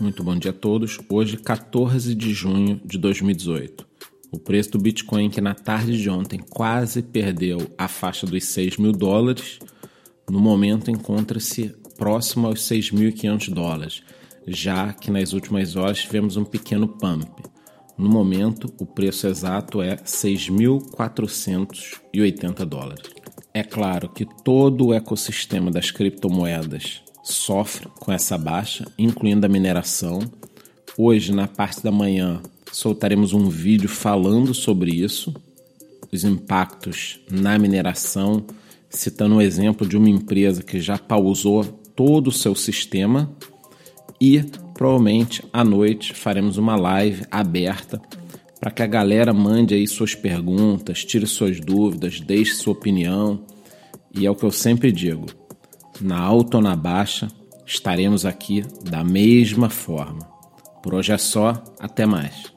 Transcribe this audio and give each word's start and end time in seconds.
Muito 0.00 0.22
bom 0.22 0.36
dia 0.36 0.52
a 0.52 0.54
todos. 0.54 1.00
Hoje, 1.08 1.36
14 1.36 2.14
de 2.14 2.32
junho 2.32 2.80
de 2.84 2.96
2018. 2.98 3.84
O 4.30 4.38
preço 4.38 4.70
do 4.70 4.78
Bitcoin, 4.78 5.28
que 5.28 5.40
na 5.40 5.54
tarde 5.54 6.00
de 6.00 6.08
ontem 6.08 6.38
quase 6.38 7.02
perdeu 7.02 7.68
a 7.76 7.88
faixa 7.88 8.24
dos 8.24 8.44
6 8.44 8.76
mil 8.76 8.92
dólares, 8.92 9.58
no 10.30 10.38
momento 10.38 10.88
encontra-se 10.88 11.74
próximo 11.96 12.46
aos 12.46 12.60
6.500 12.60 13.52
dólares, 13.52 14.04
já 14.46 14.92
que 14.92 15.10
nas 15.10 15.32
últimas 15.32 15.74
horas 15.74 15.98
tivemos 15.98 16.36
um 16.36 16.44
pequeno 16.44 16.86
pump. 16.86 17.42
No 17.96 18.08
momento, 18.08 18.72
o 18.78 18.86
preço 18.86 19.26
exato 19.26 19.82
é 19.82 19.96
6.480 19.96 22.64
dólares. 22.64 23.10
É 23.52 23.64
claro 23.64 24.08
que 24.08 24.24
todo 24.44 24.86
o 24.86 24.94
ecossistema 24.94 25.72
das 25.72 25.90
criptomoedas 25.90 27.02
sofre 27.22 27.88
com 27.98 28.12
essa 28.12 28.36
baixa, 28.38 28.86
incluindo 28.98 29.44
a 29.44 29.48
mineração. 29.48 30.20
Hoje, 30.96 31.32
na 31.32 31.46
parte 31.46 31.82
da 31.82 31.92
manhã, 31.92 32.42
soltaremos 32.72 33.32
um 33.32 33.48
vídeo 33.48 33.88
falando 33.88 34.54
sobre 34.54 34.90
isso, 34.90 35.34
os 36.12 36.24
impactos 36.24 37.20
na 37.30 37.58
mineração, 37.58 38.44
citando 38.88 39.36
o 39.36 39.42
exemplo 39.42 39.86
de 39.86 39.96
uma 39.96 40.08
empresa 40.08 40.62
que 40.62 40.80
já 40.80 40.98
pausou 40.98 41.64
todo 41.94 42.28
o 42.28 42.32
seu 42.32 42.54
sistema 42.54 43.30
e 44.20 44.42
provavelmente 44.74 45.44
à 45.52 45.62
noite 45.62 46.14
faremos 46.14 46.56
uma 46.56 46.76
live 46.76 47.24
aberta 47.30 48.00
para 48.60 48.70
que 48.70 48.82
a 48.82 48.86
galera 48.86 49.32
mande 49.32 49.74
aí 49.74 49.86
suas 49.86 50.14
perguntas, 50.14 51.04
tire 51.04 51.26
suas 51.26 51.60
dúvidas, 51.60 52.20
deixe 52.20 52.54
sua 52.54 52.72
opinião. 52.72 53.40
E 54.12 54.26
é 54.26 54.30
o 54.30 54.34
que 54.34 54.44
eu 54.44 54.50
sempre 54.50 54.90
digo: 54.90 55.26
na 56.00 56.18
alta 56.18 56.58
ou 56.58 56.62
na 56.62 56.76
baixa, 56.76 57.28
estaremos 57.66 58.24
aqui 58.24 58.62
da 58.84 59.04
mesma 59.04 59.68
forma. 59.68 60.20
Por 60.82 60.94
hoje 60.94 61.12
é 61.12 61.18
só, 61.18 61.62
até 61.78 62.06
mais. 62.06 62.52